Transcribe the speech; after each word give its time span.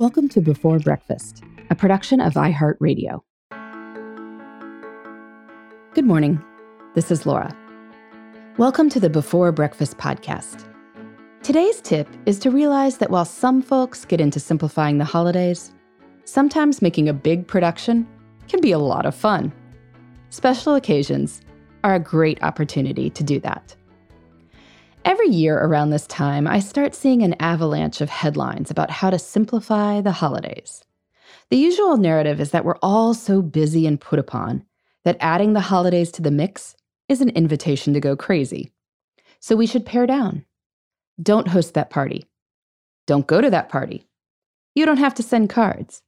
Welcome 0.00 0.28
to 0.28 0.40
Before 0.40 0.78
Breakfast, 0.78 1.42
a 1.70 1.74
production 1.74 2.20
of 2.20 2.34
iHeartRadio. 2.34 3.20
Good 5.92 6.04
morning. 6.04 6.40
This 6.94 7.10
is 7.10 7.26
Laura. 7.26 7.52
Welcome 8.58 8.90
to 8.90 9.00
the 9.00 9.10
Before 9.10 9.50
Breakfast 9.50 9.98
podcast. 9.98 10.72
Today's 11.42 11.80
tip 11.80 12.06
is 12.26 12.38
to 12.38 12.52
realize 12.52 12.98
that 12.98 13.10
while 13.10 13.24
some 13.24 13.60
folks 13.60 14.04
get 14.04 14.20
into 14.20 14.38
simplifying 14.38 14.98
the 14.98 15.04
holidays, 15.04 15.72
sometimes 16.24 16.80
making 16.80 17.08
a 17.08 17.12
big 17.12 17.48
production 17.48 18.06
can 18.46 18.60
be 18.60 18.70
a 18.70 18.78
lot 18.78 19.04
of 19.04 19.16
fun. 19.16 19.52
Special 20.30 20.76
occasions 20.76 21.40
are 21.82 21.96
a 21.96 22.00
great 22.00 22.40
opportunity 22.44 23.10
to 23.10 23.24
do 23.24 23.40
that. 23.40 23.74
Every 25.04 25.28
year 25.28 25.58
around 25.58 25.90
this 25.90 26.06
time, 26.06 26.46
I 26.46 26.60
start 26.60 26.94
seeing 26.94 27.22
an 27.22 27.36
avalanche 27.40 28.00
of 28.00 28.10
headlines 28.10 28.70
about 28.70 28.90
how 28.90 29.10
to 29.10 29.18
simplify 29.18 30.00
the 30.00 30.12
holidays. 30.12 30.84
The 31.50 31.56
usual 31.56 31.96
narrative 31.96 32.40
is 32.40 32.50
that 32.50 32.64
we're 32.64 32.78
all 32.82 33.14
so 33.14 33.40
busy 33.40 33.86
and 33.86 34.00
put 34.00 34.18
upon 34.18 34.64
that 35.04 35.16
adding 35.20 35.52
the 35.52 35.60
holidays 35.60 36.10
to 36.12 36.22
the 36.22 36.30
mix 36.30 36.76
is 37.08 37.20
an 37.20 37.30
invitation 37.30 37.94
to 37.94 38.00
go 38.00 38.16
crazy. 38.16 38.72
So 39.40 39.56
we 39.56 39.66
should 39.66 39.86
pare 39.86 40.06
down. 40.06 40.44
Don't 41.22 41.48
host 41.48 41.74
that 41.74 41.90
party. 41.90 42.26
Don't 43.06 43.26
go 43.26 43.40
to 43.40 43.50
that 43.50 43.68
party. 43.68 44.06
You 44.74 44.84
don't 44.84 44.98
have 44.98 45.14
to 45.14 45.22
send 45.22 45.48
cards. 45.48 46.02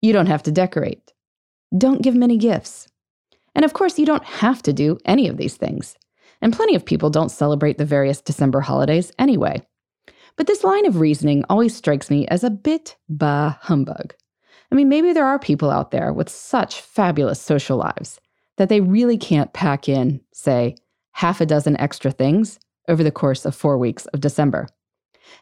You 0.00 0.12
don't 0.12 0.26
have 0.26 0.42
to 0.44 0.52
decorate. 0.52 1.12
Don't 1.76 2.02
give 2.02 2.14
many 2.14 2.36
gifts. 2.36 2.86
And 3.54 3.64
of 3.64 3.72
course, 3.72 3.98
you 3.98 4.06
don't 4.06 4.24
have 4.24 4.62
to 4.62 4.72
do 4.72 4.98
any 5.04 5.28
of 5.28 5.36
these 5.36 5.56
things. 5.56 5.96
And 6.44 6.52
plenty 6.52 6.74
of 6.74 6.84
people 6.84 7.08
don't 7.08 7.30
celebrate 7.30 7.78
the 7.78 7.86
various 7.86 8.20
December 8.20 8.60
holidays 8.60 9.10
anyway. 9.18 9.66
But 10.36 10.46
this 10.46 10.62
line 10.62 10.84
of 10.84 11.00
reasoning 11.00 11.42
always 11.48 11.74
strikes 11.74 12.10
me 12.10 12.28
as 12.28 12.44
a 12.44 12.50
bit 12.50 12.96
bah 13.08 13.56
humbug. 13.62 14.14
I 14.70 14.74
mean, 14.74 14.90
maybe 14.90 15.14
there 15.14 15.24
are 15.24 15.38
people 15.38 15.70
out 15.70 15.90
there 15.90 16.12
with 16.12 16.28
such 16.28 16.82
fabulous 16.82 17.40
social 17.40 17.78
lives 17.78 18.20
that 18.58 18.68
they 18.68 18.82
really 18.82 19.16
can't 19.16 19.54
pack 19.54 19.88
in, 19.88 20.20
say, 20.34 20.76
half 21.12 21.40
a 21.40 21.46
dozen 21.46 21.80
extra 21.80 22.10
things 22.10 22.60
over 22.88 23.02
the 23.02 23.10
course 23.10 23.46
of 23.46 23.54
four 23.54 23.78
weeks 23.78 24.04
of 24.06 24.20
December. 24.20 24.68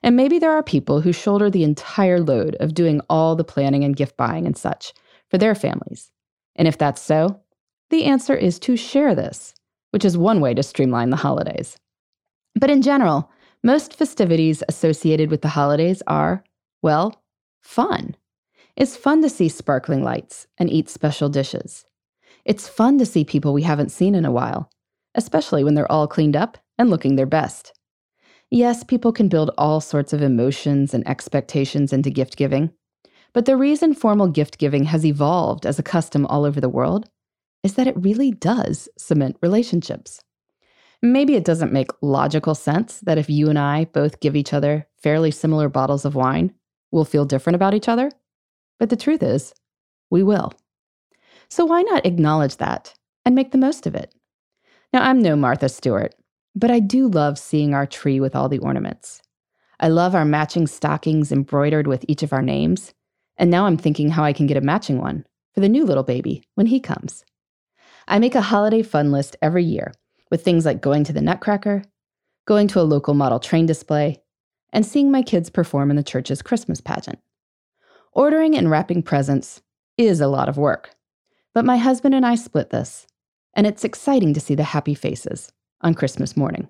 And 0.04 0.14
maybe 0.14 0.38
there 0.38 0.52
are 0.52 0.62
people 0.62 1.00
who 1.00 1.12
shoulder 1.12 1.50
the 1.50 1.64
entire 1.64 2.20
load 2.20 2.54
of 2.60 2.74
doing 2.74 3.00
all 3.10 3.34
the 3.34 3.42
planning 3.42 3.82
and 3.82 3.96
gift 3.96 4.16
buying 4.16 4.46
and 4.46 4.56
such 4.56 4.92
for 5.28 5.36
their 5.36 5.56
families. 5.56 6.12
And 6.54 6.68
if 6.68 6.78
that's 6.78 7.02
so, 7.02 7.40
the 7.90 8.04
answer 8.04 8.36
is 8.36 8.60
to 8.60 8.76
share 8.76 9.16
this, 9.16 9.52
which 9.92 10.04
is 10.04 10.18
one 10.18 10.40
way 10.40 10.52
to 10.52 10.62
streamline 10.62 11.10
the 11.10 11.16
holidays. 11.16 11.76
But 12.54 12.70
in 12.70 12.82
general, 12.82 13.30
most 13.62 13.94
festivities 13.94 14.62
associated 14.68 15.30
with 15.30 15.42
the 15.42 15.48
holidays 15.48 16.02
are, 16.06 16.42
well, 16.82 17.22
fun. 17.62 18.16
It's 18.76 18.96
fun 18.96 19.22
to 19.22 19.30
see 19.30 19.48
sparkling 19.48 20.02
lights 20.02 20.46
and 20.58 20.70
eat 20.70 20.88
special 20.88 21.28
dishes. 21.28 21.84
It's 22.44 22.68
fun 22.68 22.98
to 22.98 23.06
see 23.06 23.24
people 23.24 23.52
we 23.52 23.62
haven't 23.62 23.92
seen 23.92 24.14
in 24.14 24.24
a 24.24 24.32
while, 24.32 24.70
especially 25.14 25.62
when 25.62 25.74
they're 25.74 25.90
all 25.92 26.08
cleaned 26.08 26.36
up 26.36 26.58
and 26.78 26.90
looking 26.90 27.16
their 27.16 27.26
best. 27.26 27.72
Yes, 28.50 28.82
people 28.82 29.12
can 29.12 29.28
build 29.28 29.50
all 29.56 29.80
sorts 29.80 30.12
of 30.12 30.22
emotions 30.22 30.92
and 30.92 31.06
expectations 31.06 31.92
into 31.92 32.10
gift 32.10 32.36
giving, 32.36 32.70
but 33.32 33.44
the 33.46 33.56
reason 33.56 33.94
formal 33.94 34.28
gift 34.28 34.58
giving 34.58 34.84
has 34.84 35.06
evolved 35.06 35.64
as 35.64 35.78
a 35.78 35.82
custom 35.82 36.26
all 36.26 36.44
over 36.44 36.60
the 36.60 36.68
world 36.68 37.08
is 37.62 37.74
that 37.74 37.86
it 37.86 37.96
really 37.96 38.30
does 38.30 38.88
cement 38.98 39.36
relationships. 39.42 40.22
Maybe 41.00 41.34
it 41.34 41.44
doesn't 41.44 41.72
make 41.72 41.90
logical 42.00 42.54
sense 42.54 43.00
that 43.00 43.18
if 43.18 43.28
you 43.28 43.48
and 43.48 43.58
I 43.58 43.86
both 43.86 44.20
give 44.20 44.36
each 44.36 44.52
other 44.52 44.86
fairly 45.02 45.30
similar 45.30 45.68
bottles 45.68 46.04
of 46.04 46.14
wine, 46.14 46.54
we'll 46.90 47.04
feel 47.04 47.24
different 47.24 47.56
about 47.56 47.74
each 47.74 47.88
other. 47.88 48.10
But 48.78 48.90
the 48.90 48.96
truth 48.96 49.22
is, 49.22 49.52
we 50.10 50.22
will. 50.22 50.52
So 51.48 51.64
why 51.64 51.82
not 51.82 52.06
acknowledge 52.06 52.56
that 52.58 52.94
and 53.24 53.34
make 53.34 53.50
the 53.50 53.58
most 53.58 53.86
of 53.86 53.94
it? 53.94 54.14
Now, 54.92 55.02
I'm 55.02 55.20
no 55.20 55.36
Martha 55.36 55.68
Stewart, 55.68 56.14
but 56.54 56.70
I 56.70 56.78
do 56.78 57.08
love 57.08 57.38
seeing 57.38 57.74
our 57.74 57.86
tree 57.86 58.20
with 58.20 58.36
all 58.36 58.48
the 58.48 58.58
ornaments. 58.58 59.22
I 59.80 59.88
love 59.88 60.14
our 60.14 60.24
matching 60.24 60.66
stockings 60.66 61.32
embroidered 61.32 61.86
with 61.86 62.04
each 62.06 62.22
of 62.22 62.32
our 62.32 62.42
names. 62.42 62.94
And 63.36 63.50
now 63.50 63.66
I'm 63.66 63.76
thinking 63.76 64.10
how 64.10 64.22
I 64.22 64.32
can 64.32 64.46
get 64.46 64.56
a 64.56 64.60
matching 64.60 64.98
one 64.98 65.26
for 65.54 65.60
the 65.60 65.68
new 65.68 65.84
little 65.84 66.04
baby 66.04 66.44
when 66.54 66.66
he 66.66 66.78
comes. 66.78 67.24
I 68.12 68.18
make 68.18 68.34
a 68.34 68.42
holiday 68.42 68.82
fun 68.82 69.10
list 69.10 69.36
every 69.40 69.64
year 69.64 69.90
with 70.30 70.44
things 70.44 70.66
like 70.66 70.82
going 70.82 71.02
to 71.04 71.14
the 71.14 71.22
Nutcracker, 71.22 71.82
going 72.44 72.68
to 72.68 72.78
a 72.78 72.82
local 72.82 73.14
model 73.14 73.40
train 73.40 73.64
display, 73.64 74.20
and 74.70 74.84
seeing 74.84 75.10
my 75.10 75.22
kids 75.22 75.48
perform 75.48 75.88
in 75.88 75.96
the 75.96 76.02
church's 76.02 76.42
Christmas 76.42 76.82
pageant. 76.82 77.20
Ordering 78.12 78.54
and 78.54 78.70
wrapping 78.70 79.02
presents 79.02 79.62
is 79.96 80.20
a 80.20 80.28
lot 80.28 80.50
of 80.50 80.58
work, 80.58 80.90
but 81.54 81.64
my 81.64 81.78
husband 81.78 82.14
and 82.14 82.26
I 82.26 82.34
split 82.34 82.68
this, 82.68 83.06
and 83.54 83.66
it's 83.66 83.82
exciting 83.82 84.34
to 84.34 84.40
see 84.40 84.54
the 84.54 84.62
happy 84.62 84.94
faces 84.94 85.50
on 85.80 85.94
Christmas 85.94 86.36
morning. 86.36 86.68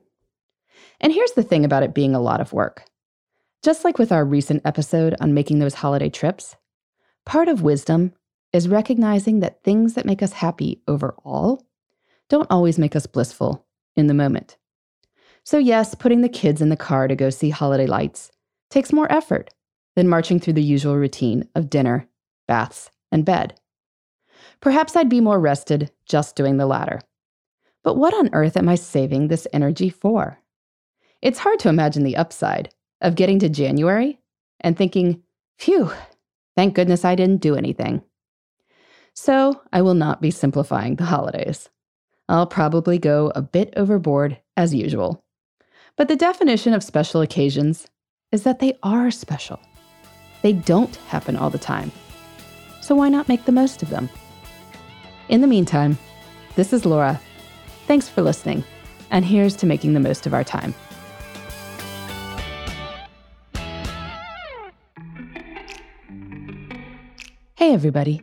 And 1.00 1.12
here's 1.12 1.32
the 1.32 1.42
thing 1.42 1.64
about 1.64 1.82
it 1.82 1.92
being 1.92 2.14
a 2.14 2.20
lot 2.22 2.40
of 2.40 2.52
work. 2.52 2.84
Just 3.64 3.84
like 3.84 3.98
with 3.98 4.12
our 4.12 4.24
recent 4.24 4.62
episode 4.64 5.16
on 5.20 5.34
making 5.34 5.58
those 5.58 5.74
holiday 5.74 6.08
trips, 6.08 6.54
part 7.26 7.48
of 7.48 7.62
wisdom 7.62 8.12
is 8.52 8.68
recognizing 8.68 9.40
that 9.40 9.62
things 9.62 9.94
that 9.94 10.06
make 10.06 10.22
us 10.22 10.32
happy 10.32 10.82
overall 10.86 11.66
don't 12.28 12.50
always 12.50 12.78
make 12.78 12.94
us 12.94 13.06
blissful 13.06 13.66
in 13.96 14.06
the 14.06 14.14
moment. 14.14 14.56
So, 15.44 15.58
yes, 15.58 15.94
putting 15.94 16.20
the 16.20 16.28
kids 16.28 16.60
in 16.60 16.68
the 16.68 16.76
car 16.76 17.08
to 17.08 17.16
go 17.16 17.30
see 17.30 17.50
holiday 17.50 17.86
lights 17.86 18.30
takes 18.70 18.92
more 18.92 19.10
effort 19.10 19.50
than 19.96 20.08
marching 20.08 20.38
through 20.38 20.54
the 20.54 20.62
usual 20.62 20.96
routine 20.96 21.48
of 21.54 21.68
dinner, 21.68 22.08
baths, 22.46 22.90
and 23.10 23.24
bed. 23.24 23.58
Perhaps 24.60 24.96
I'd 24.96 25.08
be 25.08 25.20
more 25.20 25.40
rested 25.40 25.90
just 26.06 26.36
doing 26.36 26.56
the 26.56 26.66
latter. 26.66 27.00
But 27.82 27.96
what 27.96 28.14
on 28.14 28.30
earth 28.32 28.56
am 28.56 28.68
I 28.68 28.76
saving 28.76 29.28
this 29.28 29.46
energy 29.52 29.90
for? 29.90 30.38
It's 31.20 31.40
hard 31.40 31.58
to 31.60 31.68
imagine 31.68 32.04
the 32.04 32.16
upside 32.16 32.70
of 33.00 33.16
getting 33.16 33.38
to 33.40 33.48
January 33.48 34.20
and 34.60 34.76
thinking, 34.76 35.22
phew, 35.58 35.90
thank 36.56 36.74
goodness 36.74 37.04
I 37.04 37.14
didn't 37.14 37.42
do 37.42 37.56
anything. 37.56 38.02
So 39.14 39.60
I 39.72 39.82
will 39.82 39.94
not 39.94 40.22
be 40.22 40.30
simplifying 40.30 40.96
the 40.96 41.04
holidays. 41.04 41.68
I'll 42.28 42.46
probably 42.46 42.98
go 42.98 43.30
a 43.34 43.42
bit 43.42 43.74
overboard 43.76 44.38
as 44.56 44.74
usual. 44.74 45.22
But 45.96 46.08
the 46.08 46.16
definition 46.16 46.72
of 46.72 46.82
special 46.82 47.20
occasions 47.20 47.86
is 48.30 48.44
that 48.44 48.58
they 48.58 48.78
are 48.82 49.10
special. 49.10 49.60
They 50.40 50.54
don't 50.54 50.96
happen 50.96 51.36
all 51.36 51.50
the 51.50 51.58
time. 51.58 51.92
So 52.80 52.94
why 52.94 53.10
not 53.10 53.28
make 53.28 53.44
the 53.44 53.52
most 53.52 53.82
of 53.82 53.90
them? 53.90 54.08
In 55.28 55.40
the 55.40 55.46
meantime, 55.46 55.98
this 56.56 56.72
is 56.72 56.84
Laura. 56.84 57.20
Thanks 57.86 58.08
for 58.08 58.22
listening, 58.22 58.64
and 59.10 59.24
here's 59.24 59.56
to 59.56 59.66
making 59.66 59.92
the 59.92 60.00
most 60.00 60.26
of 60.26 60.34
our 60.34 60.44
time. 60.44 60.74
Hey, 67.54 67.72
everybody. 67.74 68.22